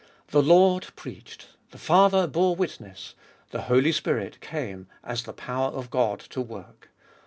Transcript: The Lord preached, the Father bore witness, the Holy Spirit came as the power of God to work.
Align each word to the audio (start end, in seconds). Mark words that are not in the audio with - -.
The 0.29 0.41
Lord 0.41 0.87
preached, 0.95 1.49
the 1.69 1.77
Father 1.77 2.25
bore 2.25 2.55
witness, 2.55 3.13
the 3.51 3.61
Holy 3.61 3.91
Spirit 3.91 4.39
came 4.41 4.87
as 5.03 5.21
the 5.21 5.31
power 5.33 5.69
of 5.69 5.91
God 5.91 6.19
to 6.31 6.41
work. 6.41 6.89